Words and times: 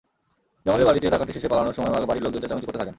জামালের 0.65 0.87
বাড়িতে 0.87 1.07
ডাকাতি 1.09 1.31
শেষে 1.33 1.47
পালানোর 1.47 1.73
সময় 1.73 1.91
বাড়ির 2.05 2.23
লোকজন 2.23 2.41
চেঁচামেচি 2.41 2.67
করতে 2.67 2.79
থাকেন। 2.79 2.89